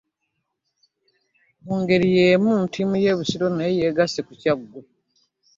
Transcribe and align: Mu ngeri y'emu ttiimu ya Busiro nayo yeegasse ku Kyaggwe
Mu 1.65 1.75
ngeri 1.81 2.07
y'emu 2.17 2.53
ttiimu 2.67 2.95
ya 3.05 3.17
Busiro 3.17 3.47
nayo 3.51 3.71
yeegasse 3.79 4.19
ku 4.27 4.33
Kyaggwe 4.41 4.79